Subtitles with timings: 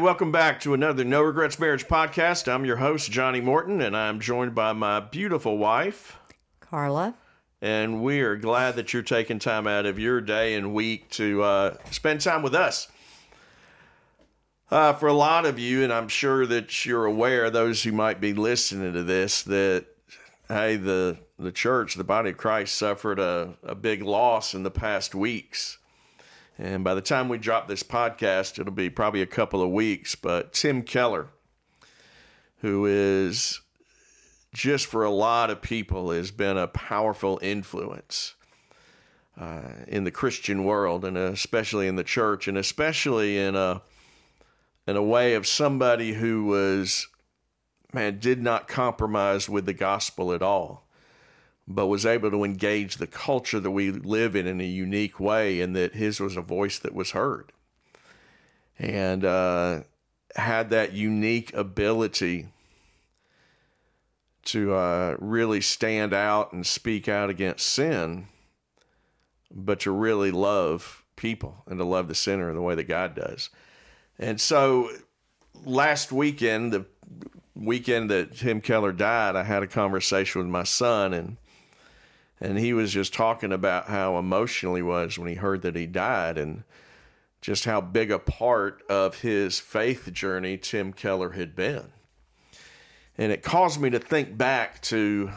[0.00, 2.50] Welcome back to another No Regrets Marriage podcast.
[2.50, 6.18] I'm your host, Johnny Morton, and I'm joined by my beautiful wife,
[6.60, 7.14] Carla.
[7.60, 11.42] And we are glad that you're taking time out of your day and week to
[11.42, 12.88] uh, spend time with us.
[14.70, 18.20] Uh, for a lot of you, and I'm sure that you're aware, those who might
[18.20, 19.86] be listening to this, that
[20.48, 24.70] hey, the the church, the body of Christ, suffered a, a big loss in the
[24.70, 25.78] past weeks.
[26.62, 30.14] And by the time we drop this podcast, it'll be probably a couple of weeks.
[30.14, 31.26] But Tim Keller,
[32.58, 33.60] who is
[34.54, 38.36] just for a lot of people has been a powerful influence
[39.36, 43.82] uh, in the Christian world, and especially in the church, and especially in a
[44.86, 47.08] in a way of somebody who was
[47.92, 50.86] man did not compromise with the gospel at all
[51.66, 55.60] but was able to engage the culture that we live in in a unique way,
[55.60, 57.52] and that his was a voice that was heard,
[58.78, 59.80] and uh,
[60.36, 62.48] had that unique ability
[64.44, 68.26] to uh, really stand out and speak out against sin,
[69.54, 73.14] but to really love people and to love the sinner in the way that God
[73.14, 73.50] does.
[74.18, 74.90] And so
[75.64, 76.86] last weekend, the
[77.54, 81.36] weekend that Tim Keller died, I had a conversation with my son and
[82.42, 85.86] and he was just talking about how emotional he was when he heard that he
[85.86, 86.64] died and
[87.40, 91.92] just how big a part of his faith journey Tim Keller had been.
[93.16, 95.30] And it caused me to think back to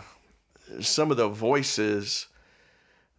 [0.81, 2.25] some of the voices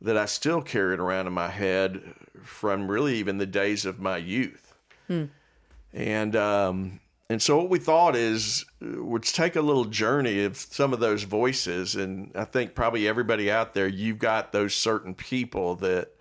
[0.01, 2.03] that I still carried around in my head
[2.43, 4.75] from really even the days of my youth.
[5.07, 5.27] Hmm.
[5.93, 10.93] And um, and so what we thought is let's take a little journey of some
[10.93, 15.75] of those voices, and I think probably everybody out there, you've got those certain people
[15.77, 16.13] that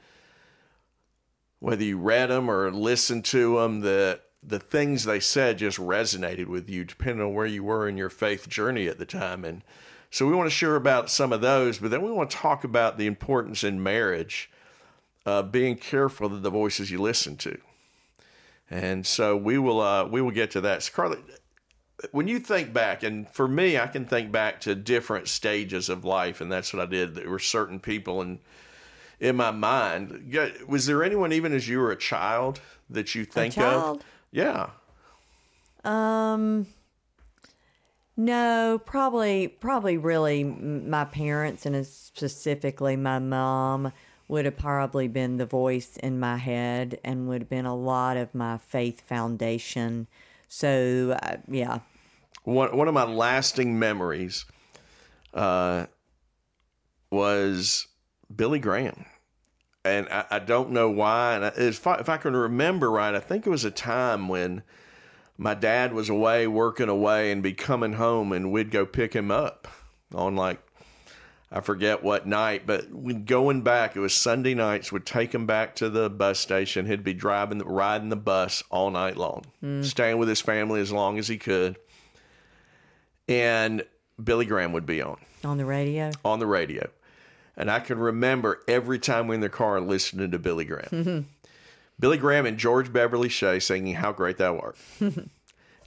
[1.59, 6.45] whether you read them or listened to them, that the things they said just resonated
[6.45, 9.43] with you, depending on where you were in your faith journey at the time.
[9.43, 9.63] And
[10.11, 12.63] so we want to share about some of those, but then we want to talk
[12.63, 14.51] about the importance in marriage
[15.25, 17.57] of being careful of the voices you listen to.
[18.69, 20.83] And so we will uh, we will get to that.
[20.83, 21.17] So Carla,
[22.11, 26.03] when you think back, and for me, I can think back to different stages of
[26.03, 27.15] life, and that's what I did.
[27.15, 28.39] There were certain people in
[29.19, 30.35] in my mind.
[30.67, 32.59] Was there anyone, even as you were a child,
[32.89, 34.01] that you think of?
[34.31, 34.71] Yeah.
[35.83, 36.67] Um.
[38.17, 43.91] No, probably, probably, really, my parents, and specifically my mom
[44.27, 48.17] would have probably been the voice in my head and would have been a lot
[48.17, 50.07] of my faith foundation.
[50.47, 51.79] So, uh, yeah.
[52.43, 54.45] One, one of my lasting memories
[55.33, 55.85] uh,
[57.11, 57.87] was
[58.35, 59.05] Billy Graham.
[59.83, 61.35] And I, I don't know why.
[61.35, 64.63] And if I, if I can remember right, I think it was a time when
[65.37, 69.29] my dad was away working away and be coming home, and we'd go pick him
[69.29, 69.67] up
[70.13, 70.64] on like
[71.55, 74.91] I forget what night, but when going back, it was Sunday nights.
[74.91, 76.85] Would take him back to the bus station.
[76.85, 79.83] He'd be driving, riding the bus all night long, mm.
[79.85, 81.77] staying with his family as long as he could.
[83.29, 83.85] And
[84.21, 85.15] Billy Graham would be on
[85.45, 86.11] on the radio.
[86.25, 86.89] On the radio,
[87.55, 90.89] and I can remember every time we are in the car listening to Billy Graham.
[90.91, 91.19] Mm-hmm.
[92.01, 95.29] Billy Graham and George Beverly Shea singing "How Great Thou Art," and,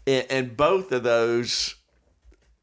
[0.06, 1.74] and both of those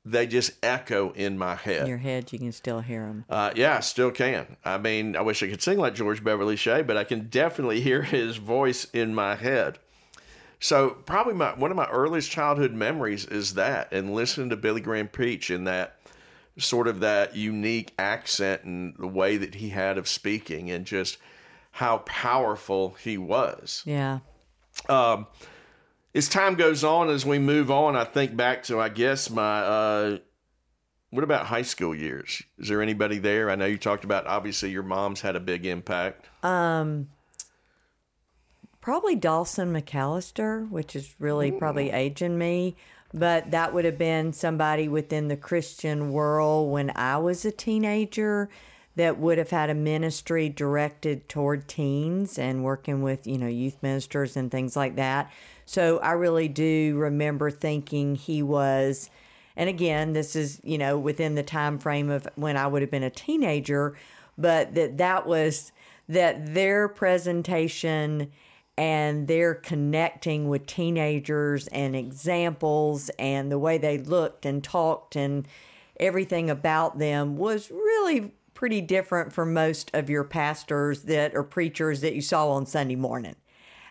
[0.06, 1.82] they just echo in my head.
[1.82, 3.26] In your head, you can still hear them.
[3.28, 4.56] Uh, yeah, I still can.
[4.64, 7.82] I mean, I wish I could sing like George Beverly Shea, but I can definitely
[7.82, 9.80] hear his voice in my head.
[10.60, 14.82] So probably my one of my earliest childhood memories is that, and listening to Billy
[14.82, 16.00] Graham preach in that
[16.58, 21.18] sort of that unique accent and the way that he had of speaking, and just
[21.72, 23.84] how powerful he was.
[23.86, 24.20] Yeah.
[24.88, 25.28] Um,
[26.16, 29.60] as time goes on, as we move on, I think back to, I guess, my,
[29.60, 30.18] uh,
[31.10, 32.42] what about high school years?
[32.58, 33.50] Is there anybody there?
[33.52, 36.30] I know you talked about, obviously, your mom's had a big impact.
[36.42, 37.10] Um,
[38.80, 41.60] probably Dawson McAllister, which is really Ooh.
[41.60, 42.78] probably aging me.
[43.14, 48.50] But that would have been somebody within the Christian world when I was a teenager
[48.96, 53.78] that would have had a ministry directed toward teens and working with, you know, youth
[53.82, 55.32] ministers and things like that.
[55.66, 59.10] So I really do remember thinking he was
[59.56, 62.92] and again, this is, you know, within the time frame of when I would have
[62.92, 63.96] been a teenager,
[64.38, 65.72] but that that was
[66.10, 68.32] that their presentation
[68.78, 75.48] and their connecting with teenagers and examples and the way they looked and talked and
[76.00, 82.02] everything about them was really pretty different from most of your pastors that or preachers
[82.02, 83.36] that you saw on Sunday morning.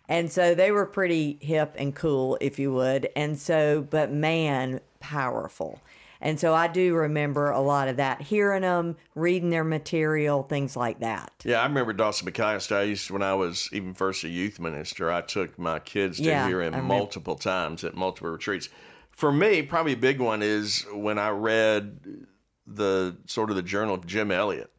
[0.08, 3.08] And so they were pretty hip and cool, if you would.
[3.16, 5.80] And so, but man, powerful.
[6.20, 10.74] And so I do remember a lot of that, hearing them, reading their material, things
[10.74, 11.32] like that.
[11.44, 12.76] Yeah, I remember Dawson McAllister.
[12.76, 16.24] I used when I was even first a youth minister, I took my kids to
[16.24, 18.70] Yeah, hear him multiple times at multiple retreats.
[19.10, 22.26] For me, probably a big one is when I read
[22.66, 24.70] the sort of the journal of Jim Elliot,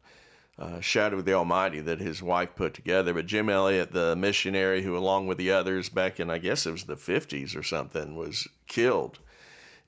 [0.58, 3.12] uh, Shadow of the Almighty, that his wife put together.
[3.12, 6.72] But Jim Elliot, the missionary who, along with the others back in, I guess it
[6.72, 9.18] was the 50s or something, was killed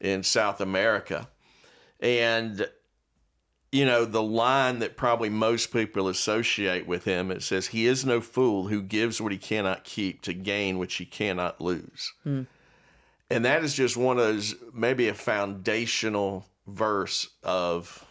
[0.00, 1.28] in South America.
[2.00, 2.68] And
[3.70, 8.04] you know, the line that probably most people associate with him, it says, He is
[8.04, 12.14] no fool who gives what he cannot keep to gain which he cannot lose.
[13.30, 18.06] And that is just one of those, maybe a foundational verse of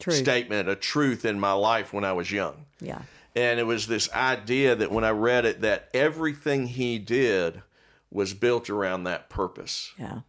[0.00, 0.12] True.
[0.12, 2.66] statement, a truth in my life when I was young.
[2.80, 3.02] Yeah.
[3.34, 7.62] And it was this idea that when I read it, that everything he did
[8.10, 10.20] was built around that purpose Yeah.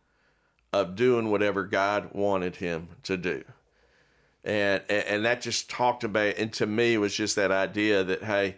[0.73, 3.43] of doing whatever God wanted him to do.
[4.43, 8.03] And and and that just talked about and to me it was just that idea
[8.03, 8.55] that hey,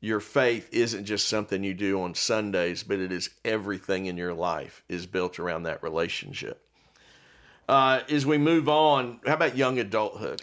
[0.00, 4.34] your faith isn't just something you do on Sundays, but it is everything in your
[4.34, 6.66] life is built around that relationship.
[7.68, 10.42] Uh, as we move on, how about young adulthood?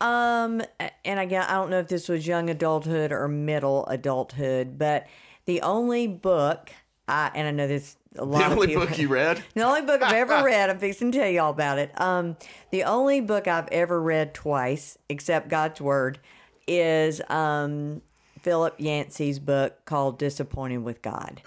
[0.00, 0.62] Um,
[1.04, 5.06] and again, I don't know if this was young adulthood or middle adulthood, but
[5.46, 6.70] the only book
[7.08, 9.42] I and I know this a lot The of only people, book you read?
[9.54, 10.70] the only book I've ever read.
[10.70, 11.98] I'm fixing to tell you all about it.
[12.00, 12.36] Um,
[12.70, 16.18] the only book I've ever read twice, except God's Word,
[16.66, 18.02] is um
[18.40, 21.42] Philip Yancey's book called "Disappointed with God."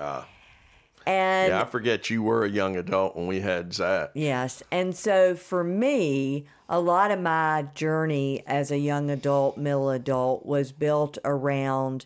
[1.07, 4.11] And Yeah, I forget you were a young adult when we had Zach.
[4.13, 4.61] Yes.
[4.71, 10.45] And so for me, a lot of my journey as a young adult, middle adult
[10.45, 12.05] was built around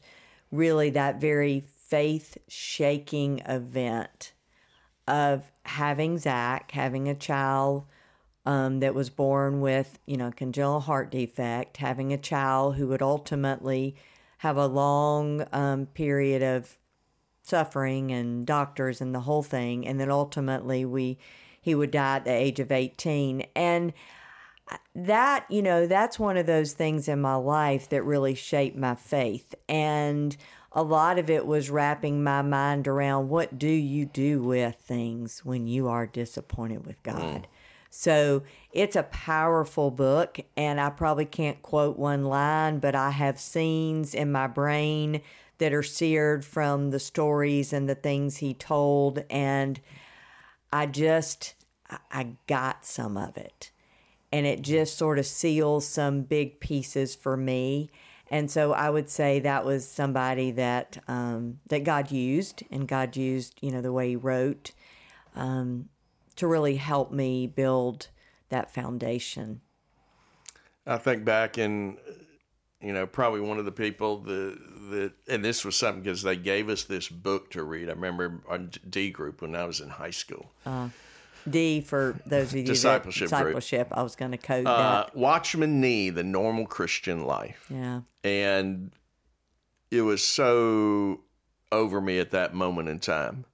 [0.51, 4.33] really that very faith shaking event
[5.07, 7.85] of having Zach, having a child
[8.45, 13.01] um, that was born with, you know, congenital heart defect, having a child who would
[13.01, 13.95] ultimately
[14.39, 16.77] have a long um, period of
[17.51, 19.85] suffering and doctors and the whole thing.
[19.85, 21.17] And then ultimately we
[21.61, 23.93] he would die at the age of 18 and
[24.95, 28.95] that you know that's one of those things in my life that really shaped my
[28.95, 29.53] faith.
[29.67, 30.35] And
[30.71, 35.43] a lot of it was wrapping my mind around what do you do with things
[35.43, 37.43] when you are disappointed with God?
[37.43, 37.45] Mm.
[37.93, 43.37] So it's a powerful book, and I probably can't quote one line, but I have
[43.37, 45.21] scenes in my brain
[45.61, 49.79] that are seared from the stories and the things he told, and
[50.73, 51.53] I just
[52.09, 53.69] I- got some of it,
[54.31, 57.91] and it just sort of seals some big pieces for me.
[58.31, 63.15] And so I would say that was somebody that um, that God used, and God
[63.15, 64.71] used, you know, the way He wrote
[65.35, 65.89] um,
[66.37, 68.07] to really help me build
[68.49, 69.61] that foundation.
[70.87, 71.99] I think back in,
[72.81, 74.57] you know, probably one of the people that,
[74.91, 77.89] that and this was something because they gave us this book to read.
[77.89, 80.51] I remember on D group when I was in high school.
[81.49, 83.55] D for those of you Discipleship that, group.
[83.55, 83.87] discipleship.
[83.91, 85.15] I was going to code Uh, that.
[85.15, 87.65] Watchman Nee, The Normal Christian Life.
[87.69, 88.91] Yeah, And
[89.89, 91.21] it was so
[91.71, 93.45] over me at that moment in time.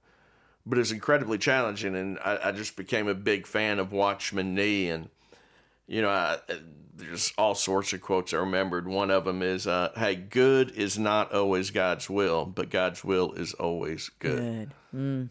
[0.66, 4.54] But it was incredibly challenging, and I, I just became a big fan of Watchman
[4.54, 4.90] Nee.
[4.90, 5.08] And,
[5.88, 6.38] you know, I,
[6.94, 8.86] there's all sorts of quotes I remembered.
[8.86, 13.32] One of them is, uh, hey, good is not always God's will, but God's will
[13.32, 14.36] is always good.
[14.36, 14.70] good.
[14.94, 15.28] Mm.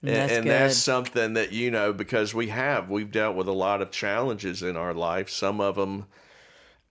[0.00, 3.52] And, That's and that's something that, you know, because we have, we've dealt with a
[3.52, 6.06] lot of challenges in our life, some of them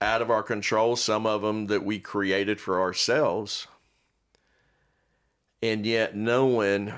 [0.00, 3.66] out of our control, some of them that we created for ourselves.
[5.62, 6.92] And yet, knowing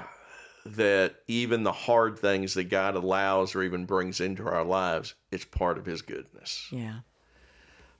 [0.66, 5.44] that even the hard things that God allows or even brings into our lives, it's
[5.44, 6.66] part of His goodness.
[6.70, 7.00] yeah,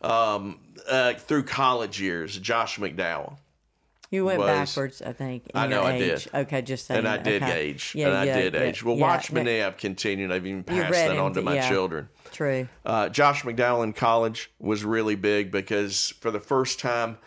[0.02, 3.36] Uh, through college years, Josh McDowell.
[4.10, 5.02] you went was- backwards.
[5.02, 5.44] I think.
[5.46, 6.12] in I know your I did.
[6.18, 6.28] age.
[6.34, 6.98] Okay, just saying.
[6.98, 7.60] And I did okay.
[7.60, 7.92] age.
[7.94, 8.82] Yeah, and I yeah, did yeah, age.
[8.82, 9.66] Well, yeah, Watchman yeah.
[9.66, 10.32] I've continued.
[10.32, 12.08] I've even passed that on to my children.
[12.32, 12.68] True.
[12.84, 17.18] Uh, Josh McDowell in college was really big because for the first time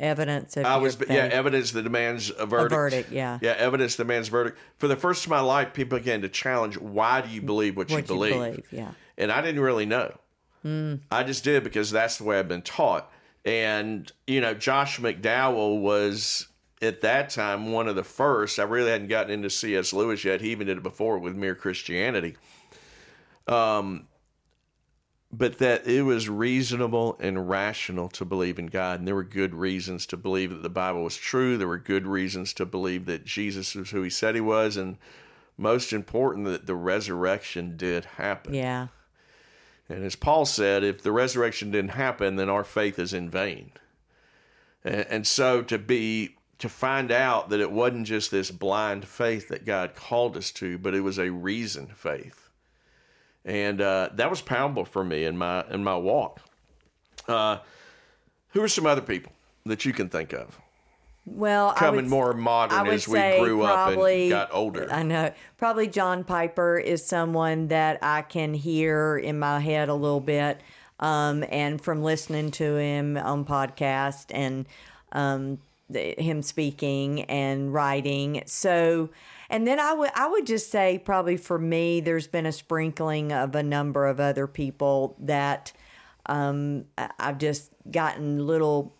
[0.00, 2.70] Evidence of I was yeah evidence that demands a verdict.
[2.70, 3.38] verdict, yeah.
[3.42, 4.58] yeah, evidence demands verdict.
[4.76, 7.90] For the first of my life, people began to challenge why do you believe what,
[7.90, 8.32] you, what you believe?
[8.32, 8.66] believe.
[8.70, 8.92] Yeah.
[9.16, 10.14] And I didn't really know.
[11.10, 13.10] I just did because that's the way I've been taught.
[13.44, 16.48] And you know, Josh McDowell was
[16.82, 18.58] at that time one of the first.
[18.58, 19.92] I really hadn't gotten into C.S.
[19.92, 20.40] Lewis yet.
[20.40, 22.36] He even did it before with Mere Christianity.
[23.46, 24.06] Um,
[25.30, 28.98] but that it was reasonable and rational to believe in God.
[28.98, 31.58] And there were good reasons to believe that the Bible was true.
[31.58, 34.76] There were good reasons to believe that Jesus was who he said he was.
[34.76, 34.96] And
[35.58, 38.54] most important, that the resurrection did happen.
[38.54, 38.88] Yeah.
[39.88, 43.72] And as Paul said, if the resurrection didn't happen, then our faith is in vain.
[44.84, 49.64] And, so to be to find out that it wasn't just this blind faith that
[49.64, 52.47] God called us to, but it was a reasoned faith,
[53.44, 56.40] and uh, that was powerful for me in my in my walk.
[57.26, 57.58] Uh,
[58.50, 59.32] who are some other people
[59.66, 60.58] that you can think of?
[61.26, 64.88] Well, coming would, more modern as we grew probably, up and got older.
[64.90, 65.32] I know.
[65.58, 70.60] Probably John Piper is someone that I can hear in my head a little bit.
[71.00, 74.66] Um, and from listening to him on podcast and
[75.12, 78.42] um, the, him speaking and writing.
[78.46, 79.10] So,
[79.50, 83.32] and then I would I would just say probably for me, there's been a sprinkling
[83.32, 85.72] of a number of other people that
[86.26, 86.84] um,
[87.18, 88.94] I've just gotten little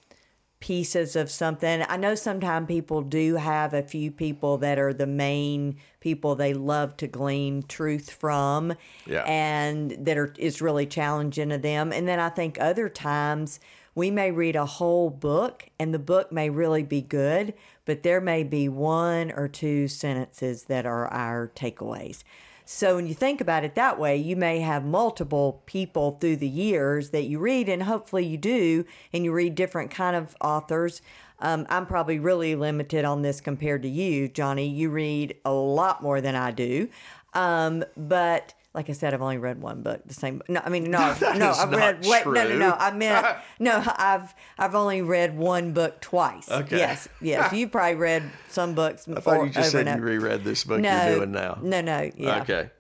[0.60, 1.84] pieces of something.
[1.88, 6.52] I know sometimes people do have a few people that are the main people they
[6.52, 8.74] love to glean truth from
[9.06, 9.22] yeah.
[9.22, 11.92] and that are is really challenging to them.
[11.92, 13.60] And then I think other times
[13.94, 17.54] we may read a whole book and the book may really be good,
[17.88, 22.22] but there may be one or two sentences that are our takeaways.
[22.66, 26.46] So when you think about it that way, you may have multiple people through the
[26.46, 31.00] years that you read, and hopefully you do, and you read different kind of authors.
[31.38, 34.68] Um, I'm probably really limited on this compared to you, Johnny.
[34.68, 36.90] You read a lot more than I do,
[37.32, 40.02] um, but like I said, I've only read one book.
[40.06, 40.42] The same.
[40.48, 41.50] No, I mean, no, no.
[41.50, 42.04] I've read.
[42.04, 42.76] Wait, no, no, no.
[42.78, 43.26] I meant
[43.58, 43.82] no.
[43.96, 46.50] I've I've only read one book twice.
[46.50, 46.76] Okay.
[46.76, 47.52] Yes, yes.
[47.52, 49.08] You've probably read some books.
[49.08, 51.58] I thought you just said you reread this book no, you're doing now.
[51.62, 52.10] No, no.
[52.16, 52.42] Yeah.
[52.42, 52.70] Okay.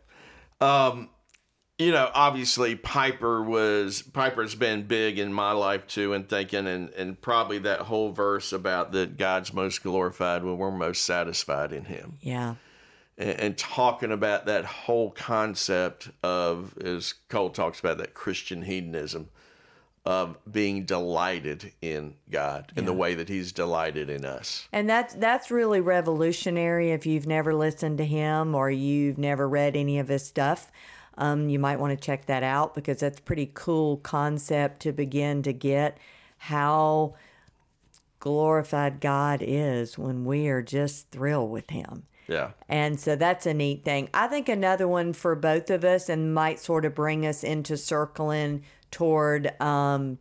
[0.60, 1.08] Um,
[1.78, 6.90] you know, obviously Piper was Piper's been big in my life too, and thinking, and
[6.90, 11.84] and probably that whole verse about that God's most glorified when we're most satisfied in
[11.86, 12.18] Him.
[12.20, 12.56] Yeah
[13.18, 19.28] and, and talking about that whole concept of, as Cole talks about, that Christian hedonism
[20.06, 24.66] of being delighted in God in the way that He's delighted in us.
[24.72, 26.92] And that's that's really revolutionary.
[26.92, 30.72] If you've never listened to him or you've never read any of his stuff,
[31.18, 34.92] um, you might want to check that out because that's a pretty cool concept to
[34.92, 35.98] begin to get
[36.38, 37.14] how
[38.20, 42.04] glorified God is when we are just thrilled with Him.
[42.28, 42.50] Yeah.
[42.68, 44.10] And so that's a neat thing.
[44.12, 47.76] I think another one for both of us and might sort of bring us into
[47.76, 50.18] circling toward um,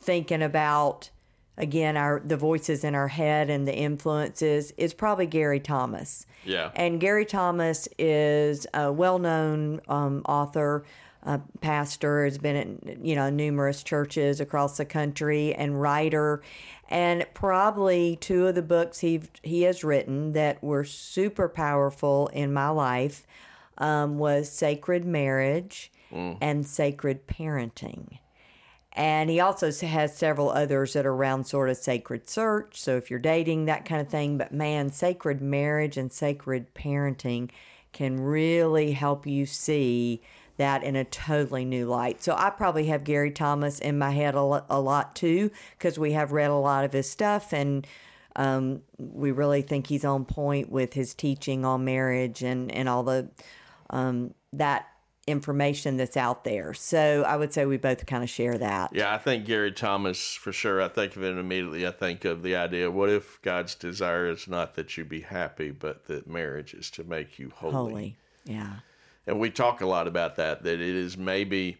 [0.00, 1.10] thinking about
[1.56, 6.24] again our the voices in our head and the influences is probably Gary Thomas.
[6.44, 6.70] Yeah.
[6.76, 10.84] And Gary Thomas is a well-known um, author,
[11.24, 16.42] uh, pastor, has been in you know numerous churches across the country, and writer
[16.88, 22.52] and probably two of the books he he has written that were super powerful in
[22.52, 23.26] my life
[23.76, 26.36] um, was Sacred Marriage mm.
[26.40, 28.18] and Sacred Parenting.
[28.94, 32.80] And he also has several others that are around sort of sacred search.
[32.80, 34.38] So if you're dating, that kind of thing.
[34.38, 37.50] But man, sacred marriage and sacred parenting
[37.92, 40.20] can really help you see
[40.58, 42.22] that in a totally new light.
[42.22, 45.98] So I probably have Gary Thomas in my head a lot, a lot too, because
[45.98, 47.86] we have read a lot of his stuff and
[48.36, 53.02] um, we really think he's on point with his teaching on marriage and, and all
[53.02, 53.28] the
[53.90, 54.86] um, that
[55.26, 56.72] information that's out there.
[56.72, 58.90] So I would say we both kind of share that.
[58.94, 60.80] Yeah, I think Gary Thomas for sure.
[60.80, 61.86] I think of it immediately.
[61.86, 65.70] I think of the idea what if God's desire is not that you be happy,
[65.70, 67.72] but that marriage is to make you holy.
[67.72, 68.16] Holy.
[68.44, 68.76] Yeah
[69.28, 71.78] and we talk a lot about that that it is maybe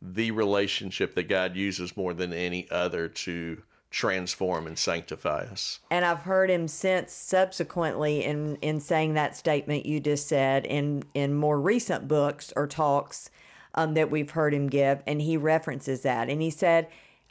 [0.00, 5.80] the relationship that God uses more than any other to transform and sanctify us.
[5.90, 11.02] And I've heard him since subsequently in in saying that statement you just said in
[11.14, 13.30] in more recent books or talks
[13.74, 16.88] um, that we've heard him give, and he references that, and he said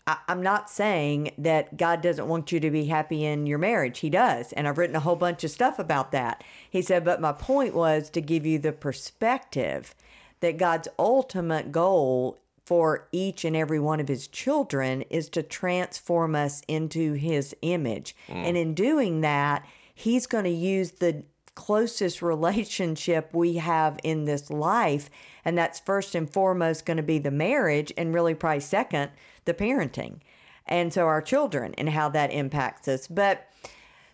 [0.08, 4.00] I, am not saying that God doesn't want you to be happy in your marriage.
[4.00, 4.54] He does.
[4.54, 6.44] And I've written a whole bunch of stuff about that.
[6.70, 9.96] He said, but my point was to give you the perspective
[10.42, 16.36] that God's ultimate goal for each and every one of his children is to transform
[16.36, 18.16] us into his image.
[18.28, 18.36] Mm.
[18.36, 24.50] And in doing that, he's going to use the closest relationship we have in this
[24.50, 25.10] life.
[25.46, 29.12] And that's first and foremost going to be the marriage, and really, probably second,
[29.46, 30.20] the parenting.
[30.68, 33.08] And so our children and how that impacts us.
[33.08, 33.48] But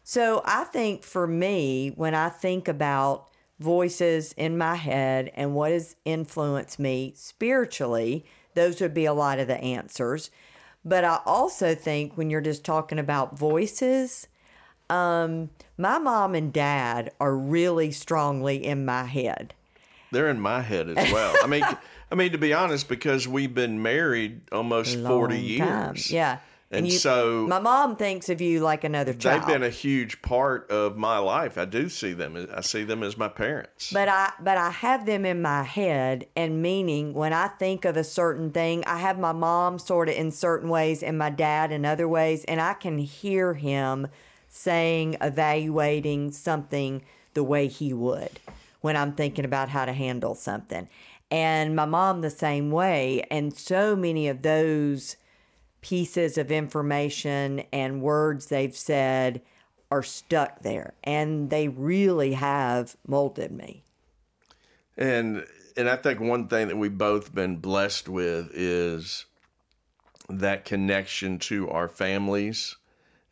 [0.03, 5.71] so I think for me, when I think about voices in my head and what
[5.71, 10.31] has influenced me spiritually, those would be a lot of the answers.
[10.83, 14.27] But I also think when you're just talking about voices,
[14.89, 19.53] um, my mom and dad are really strongly in my head.
[20.11, 21.35] They're in my head as well.
[21.41, 21.63] I mean,
[22.11, 25.95] I mean to be honest, because we've been married almost forty Long time.
[25.95, 26.11] years.
[26.11, 26.39] Yeah.
[26.73, 29.41] And so- my mom thinks of you like another child.
[29.41, 31.57] They've been a huge part of my life.
[31.57, 32.47] I do see them.
[32.55, 33.91] I see them as my parents.
[33.91, 37.97] But I but I have them in my head and meaning when I think of
[37.97, 41.73] a certain thing, I have my mom sort of in certain ways and my dad
[41.73, 44.07] in other ways and I can hear him
[44.47, 47.01] saying evaluating something
[47.33, 48.39] the way he would
[48.81, 50.87] when I'm thinking about how to handle something.
[51.31, 55.15] And my mom the same way and so many of those
[55.79, 59.41] pieces of information and words they've said
[59.89, 63.83] are stuck there and they really have molded me.
[64.97, 65.45] And
[65.77, 69.25] and I think one thing that we've both been blessed with is
[70.29, 72.75] that connection to our families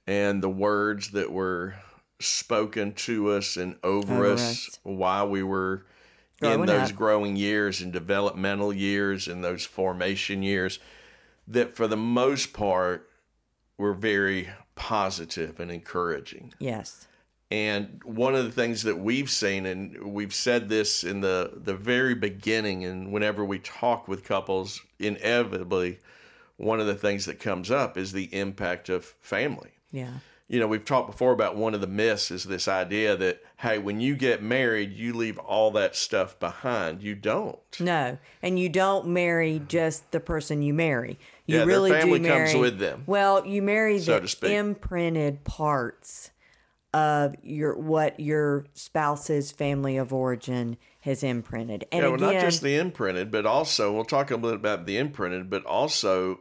[0.08, 1.76] and the words that were
[2.20, 4.80] spoken to us and over, Over us, us.
[4.84, 5.86] while we were
[6.42, 10.80] in those growing years and developmental years and those formation years
[11.48, 13.10] that for the most part
[13.78, 16.54] were very positive and encouraging.
[16.60, 17.08] Yes.
[17.52, 21.74] And one of the things that we've seen, and we've said this in the, the
[21.74, 26.00] very beginning, and whenever we talk with couples, inevitably,
[26.58, 29.72] one of the things that comes up is the impact of family.
[29.92, 30.20] Yeah.
[30.50, 33.78] You know, we've talked before about one of the myths is this idea that, hey,
[33.78, 37.04] when you get married, you leave all that stuff behind.
[37.04, 37.60] You don't.
[37.80, 38.18] No.
[38.42, 41.20] And you don't marry just the person you marry.
[41.46, 43.04] You Yeah, their really family do comes marry, with them.
[43.06, 46.32] Well, you marry So the imprinted parts
[46.94, 51.86] of your what your spouse's family of origin has imprinted.
[51.92, 54.56] And yeah, well, again, not just the imprinted, but also we'll talk a little bit
[54.56, 56.40] about the imprinted, but also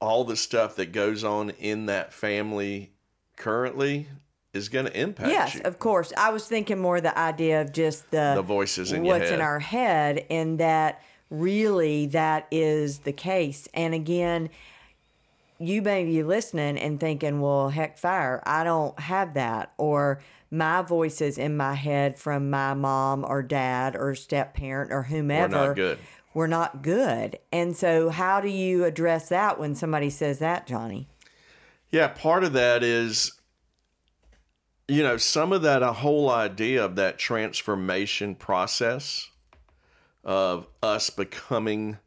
[0.00, 2.92] all the stuff that goes on in that family
[3.38, 4.08] currently
[4.52, 5.60] is going to impact Yes, you.
[5.64, 6.12] of course.
[6.16, 9.40] I was thinking more the idea of just the The voices in your what's in
[9.40, 13.68] our head, and that really that is the case.
[13.74, 14.50] And again,
[15.58, 18.42] you may be listening and thinking, "Well, heck, fire!
[18.46, 20.20] I don't have that," or
[20.50, 25.74] my voices in my head from my mom or dad or step parent or whomever
[25.74, 25.98] good.
[26.34, 27.38] We're not good.
[27.52, 31.08] And so, how do you address that when somebody says that, Johnny?
[31.90, 33.32] Yeah, part of that is,
[34.86, 39.30] you know, some of that, a whole idea of that transformation process
[40.24, 41.98] of us becoming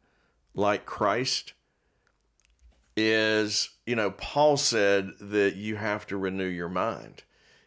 [0.54, 1.54] like Christ
[2.96, 7.24] is, you know, Paul said that you have to renew your mind.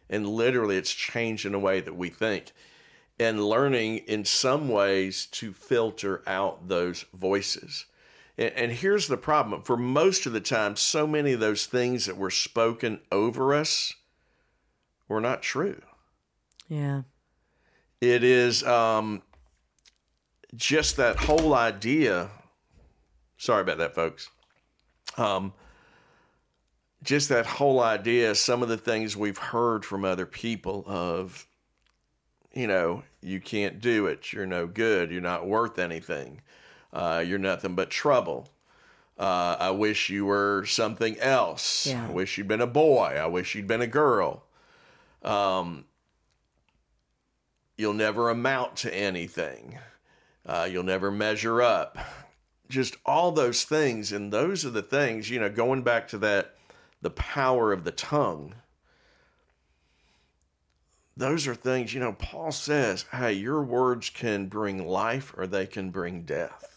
[0.08, 2.52] And literally, it's changing the way that we think
[3.18, 7.86] and learning in some ways to filter out those voices.
[8.38, 12.06] And, and here's the problem for most of the time, so many of those things
[12.06, 13.94] that were spoken over us
[15.08, 15.80] were not true.
[16.68, 17.02] Yeah.
[18.00, 19.22] It is um,
[20.54, 22.30] just that whole idea.
[23.38, 24.30] Sorry about that, folks.
[25.16, 25.52] Um,
[27.02, 31.46] just that whole idea, some of the things we've heard from other people of,
[32.52, 34.32] you know, you can't do it.
[34.32, 35.10] You're no good.
[35.10, 36.40] You're not worth anything.
[36.96, 38.48] Uh, you're nothing but trouble.
[39.18, 41.86] Uh, I wish you were something else.
[41.86, 42.06] Yeah.
[42.08, 43.18] I wish you'd been a boy.
[43.20, 44.44] I wish you'd been a girl.
[45.22, 45.84] Um,
[47.76, 49.78] you'll never amount to anything.
[50.46, 51.98] Uh, you'll never measure up.
[52.70, 54.10] Just all those things.
[54.10, 56.54] And those are the things, you know, going back to that,
[57.02, 58.54] the power of the tongue.
[61.14, 65.66] Those are things, you know, Paul says, hey, your words can bring life or they
[65.66, 66.75] can bring death.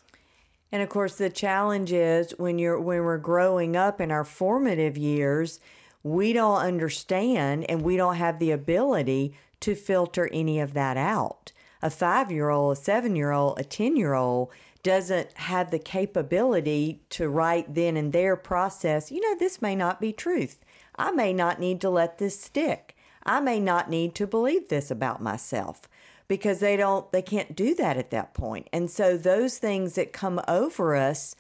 [0.72, 4.98] And of course, the challenge is when you're when we're growing up in our formative
[4.98, 5.60] years,
[6.04, 11.52] we don't understand and we don't have the ability to filter any of that out.
[11.82, 14.50] A five year old, a seven year old, a 10 year old
[14.84, 20.00] doesn't have the capability to right then and there process, you know, this may not
[20.00, 20.60] be truth.
[20.96, 22.96] I may not need to let this stick.
[23.26, 25.89] I may not need to believe this about myself
[26.30, 28.70] because they don't they can't do that at that point.
[28.72, 31.36] And so those things that come over us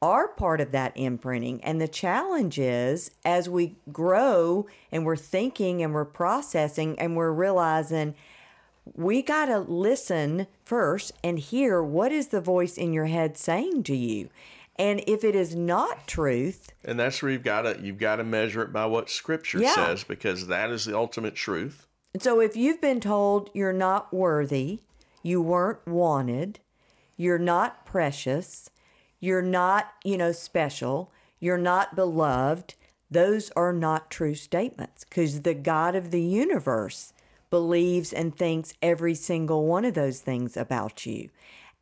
[0.00, 1.62] are part of that imprinting.
[1.62, 7.30] And the challenge is as we grow and we're thinking and we're processing and we're
[7.30, 8.14] realizing
[8.96, 13.84] we got to listen first and hear what is the voice in your head saying
[13.84, 14.28] to you.
[14.74, 18.24] And if it is not truth, And that's where you've got to you've got to
[18.24, 19.74] measure it by what scripture Yeah.
[19.74, 21.86] says because that is the ultimate truth.
[22.18, 24.80] So if you've been told you're not worthy,
[25.22, 26.58] you weren't wanted,
[27.16, 28.68] you're not precious,
[29.18, 32.74] you're not, you know, special, you're not beloved,
[33.10, 37.14] those are not true statements because the God of the universe
[37.48, 41.30] believes and thinks every single one of those things about you.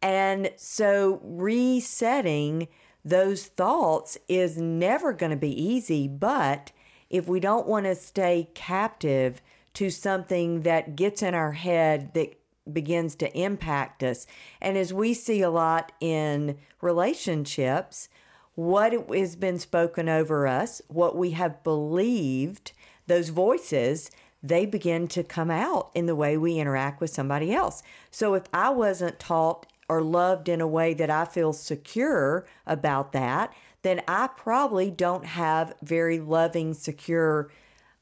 [0.00, 2.68] And so resetting
[3.04, 6.70] those thoughts is never going to be easy, but
[7.08, 9.42] if we don't want to stay captive
[9.74, 12.38] to something that gets in our head that
[12.70, 14.26] begins to impact us.
[14.60, 18.08] And as we see a lot in relationships,
[18.54, 22.72] what has been spoken over us, what we have believed,
[23.06, 24.10] those voices,
[24.42, 27.82] they begin to come out in the way we interact with somebody else.
[28.10, 33.12] So if I wasn't taught or loved in a way that I feel secure about
[33.12, 33.52] that,
[33.82, 37.50] then I probably don't have very loving, secure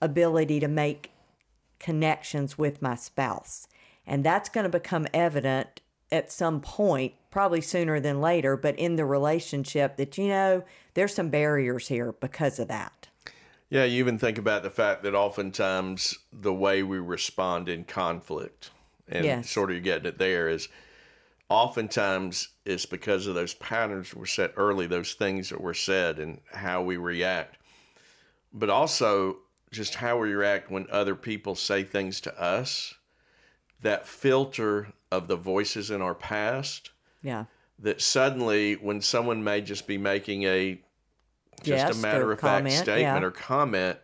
[0.01, 1.13] ability to make
[1.79, 3.69] connections with my spouse.
[4.07, 8.97] And that's going to become evident at some point, probably sooner than later, but in
[8.97, 10.65] the relationship that, you know,
[10.95, 13.09] there's some barriers here because of that.
[13.71, 18.71] Yeah, you even think about the fact that oftentimes the way we respond in conflict,
[19.07, 19.51] and yes.
[19.51, 20.69] sort of getting it there, is
[21.51, 26.41] oftentimes it's because of those patterns were set early, those things that were said, and
[26.53, 27.59] how we react.
[28.55, 29.37] But also,
[29.71, 32.95] just how we react when other people say things to us,
[33.81, 36.91] that filter of the voices in our past.
[37.23, 37.45] Yeah.
[37.81, 40.81] That suddenly, when someone may just be making a
[41.63, 43.23] just yes, a matter of fact statement yeah.
[43.23, 43.99] or comment,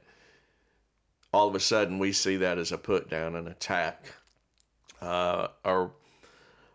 [1.32, 4.14] all of a sudden we see that as a put down, an attack,
[5.00, 5.92] uh, or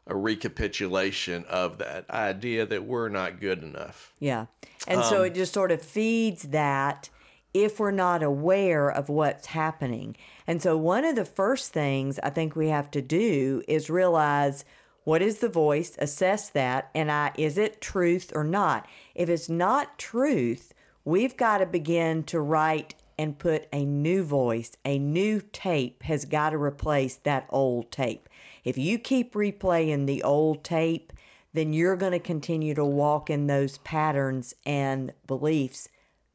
[0.08, 4.14] a recapitulation of that idea that we're not good enough.
[4.20, 4.48] Yeah.
[4.88, 7.10] And um, so it just sort of feeds that
[7.54, 10.16] if we're not aware of what's happening.
[10.46, 14.66] And so, one of the first things I think we have to do is realize
[15.04, 18.88] what is the voice, assess that, and I, is it truth or not?
[19.16, 24.72] If it's not truth, we've got to begin to write and put a new voice,
[24.86, 28.30] a new tape has got to replace that old tape.
[28.64, 31.12] If you keep replaying the old tape,
[31.54, 35.90] then you're going to continue to walk in those patterns and beliefs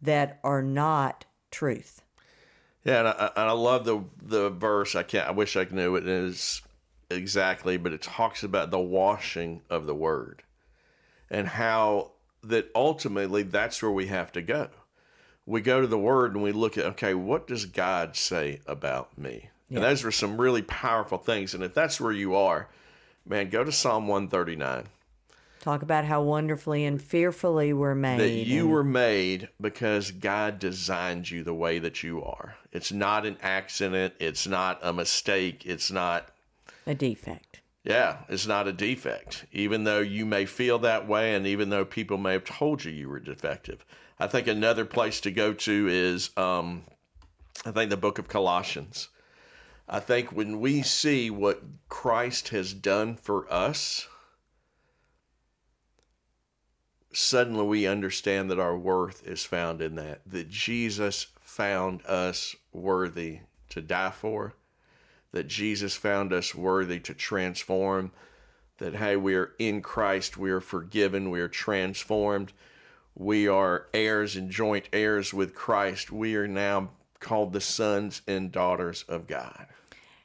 [0.04, 2.02] that are not truth.
[2.84, 4.94] Yeah, and I, I love the the verse.
[4.94, 5.28] I can't.
[5.28, 6.62] I wish I knew it is
[7.10, 10.42] exactly, but it talks about the washing of the word,
[11.30, 12.12] and how
[12.42, 14.68] that ultimately that's where we have to go.
[15.46, 19.16] We go to the word and we look at okay, what does God say about
[19.16, 19.50] me?
[19.68, 19.76] Yeah.
[19.76, 21.54] And those are some really powerful things.
[21.54, 22.68] And if that's where you are,
[23.26, 24.88] man, go to Psalm one thirty nine.
[25.64, 28.20] Talk about how wonderfully and fearfully we're made.
[28.20, 28.70] That you and...
[28.70, 32.56] were made because God designed you the way that you are.
[32.70, 34.12] It's not an accident.
[34.20, 35.64] It's not a mistake.
[35.64, 36.28] It's not
[36.86, 37.62] a defect.
[37.82, 39.46] Yeah, it's not a defect.
[39.52, 42.92] Even though you may feel that way, and even though people may have told you
[42.92, 43.86] you were defective.
[44.20, 46.82] I think another place to go to is, um,
[47.64, 49.08] I think, the book of Colossians.
[49.88, 54.08] I think when we see what Christ has done for us,
[57.16, 63.40] suddenly we understand that our worth is found in that, that Jesus found us worthy
[63.70, 64.54] to die for,
[65.32, 68.12] that Jesus found us worthy to transform,
[68.78, 72.52] that, hey, we are in Christ, we are forgiven, we are transformed,
[73.14, 76.10] we are heirs and joint heirs with Christ.
[76.10, 79.66] We are now called the sons and daughters of God.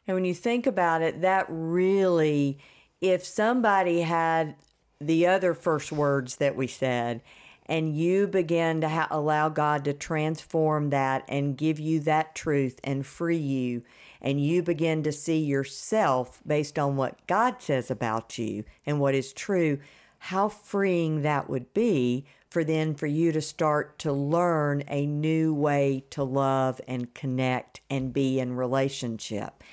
[0.08, 2.58] And when you think about it, that really,
[3.00, 4.56] if somebody had
[5.02, 7.22] the other first words that we said,
[7.66, 12.80] and you begin to ha- allow God to transform that and give you that truth
[12.84, 13.84] and free you,
[14.22, 19.16] and you begin to see yourself based on what God says about you and what
[19.16, 19.80] is true,
[20.18, 25.54] how freeing that would be for then for you to start to learn a new
[25.54, 29.64] way to love and connect and be in relationship.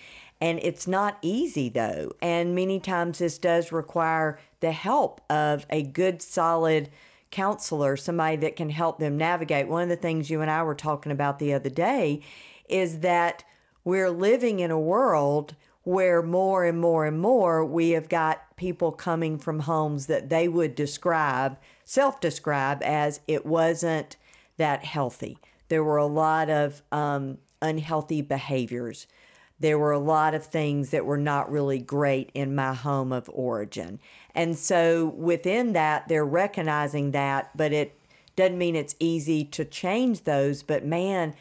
[0.40, 2.12] And it's not easy though.
[2.20, 6.90] And many times this does require the help of a good, solid
[7.30, 9.68] counselor, somebody that can help them navigate.
[9.68, 12.20] One of the things you and I were talking about the other day
[12.68, 13.44] is that
[13.84, 18.90] we're living in a world where more and more and more we have got people
[18.90, 24.16] coming from homes that they would describe, self describe as it wasn't
[24.56, 25.38] that healthy.
[25.68, 29.06] There were a lot of um, unhealthy behaviors
[29.58, 33.30] there were a lot of things that were not really great in my home of
[33.32, 33.98] origin.
[34.34, 37.98] And so within that, they're recognizing that, but it
[38.36, 40.62] doesn't mean it's easy to change those.
[40.62, 41.34] But man,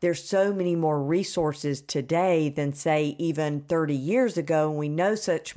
[0.00, 4.70] there's so many more resources today than, say, even 30 years ago.
[4.70, 5.54] And we know such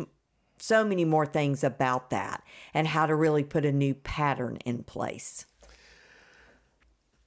[0.58, 2.44] so many more things about that
[2.74, 5.46] and how to really put a new pattern in place.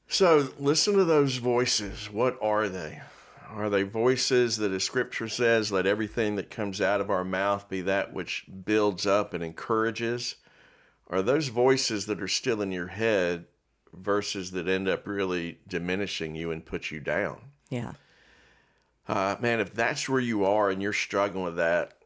[0.08, 2.10] So listen to those voices.
[2.10, 3.00] What are they?
[3.54, 7.68] Are they voices that, as scripture says, let everything that comes out of our mouth
[7.68, 10.36] be that which builds up and encourages?
[11.08, 13.44] Are those voices that are still in your head
[13.92, 17.40] verses that end up really diminishing you and put you down?
[17.68, 17.92] Yeah.
[19.06, 21.98] Uh, man, if that's where you are and you're struggling with that,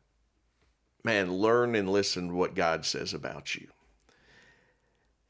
[1.04, 3.68] man, learn and listen to what God says about you.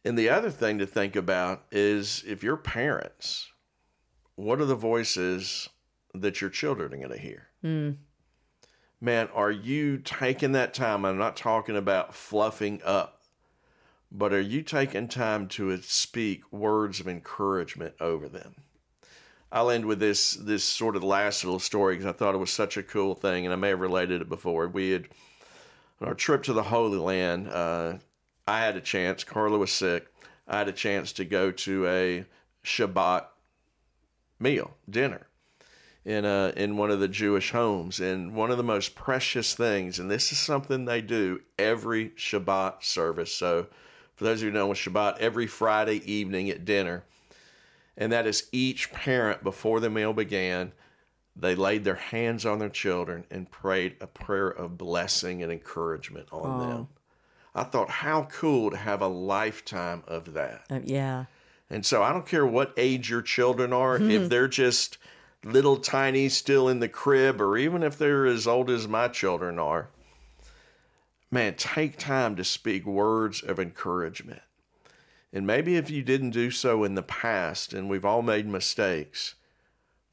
[0.05, 3.51] And the other thing to think about is if you're parents,
[4.37, 5.69] what are the voices
[6.21, 7.49] that your children are going to hear?
[7.65, 7.97] Mm.
[9.01, 11.05] Man, are you taking that time?
[11.05, 13.23] I'm not talking about fluffing up,
[14.11, 18.55] but are you taking time to speak words of encouragement over them?
[19.53, 22.51] I'll end with this this sort of last little story because I thought it was
[22.51, 24.67] such a cool thing, and I may have related it before.
[24.69, 25.09] We had
[26.01, 27.49] on our trip to the Holy Land.
[27.49, 27.99] Uh,
[28.47, 29.25] I had a chance.
[29.25, 30.07] Carla was sick.
[30.49, 32.25] I had a chance to go to a
[32.65, 33.27] Shabbat
[34.39, 35.26] meal dinner
[36.07, 39.99] in a in one of the Jewish homes, and one of the most precious things,
[39.99, 43.33] and this is something they do every Shabbat service.
[43.33, 43.67] So,
[44.15, 47.05] for those of you who know, with Shabbat every Friday evening at dinner
[47.97, 50.73] and that is each parent before the meal began,
[51.35, 56.29] they laid their hands on their children and prayed a prayer of blessing and encouragement
[56.31, 56.67] on Oh.
[56.67, 56.89] them.
[57.55, 60.67] I thought, how cool to have a lifetime of that.
[60.71, 61.25] Uh, yeah.
[61.71, 64.99] And so I don't care what age your children are, if they're just
[65.47, 69.59] little tiny still in the crib, or even if they're as old as my children
[69.59, 69.89] are,
[71.31, 74.43] man, take time to speak words of encouragement.
[75.33, 79.35] And maybe if you didn't do so in the past, and we've all made mistakes,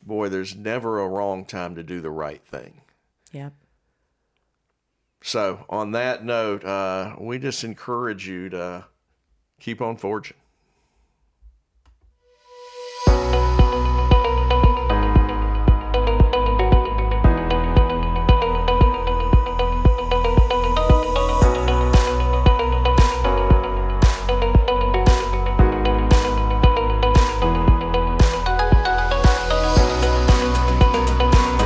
[0.01, 2.81] boy, there's never a wrong time to do the right thing.
[3.31, 3.53] Yep.
[5.21, 8.85] So, on that note, uh, we just encourage you to
[9.59, 10.37] keep on forging.